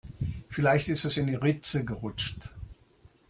Vielleicht 0.49 0.87
ist 0.87 1.05
es 1.05 1.17
in 1.17 1.27
die 1.27 1.35
Ritze 1.35 1.85
gerutscht. 1.85 2.49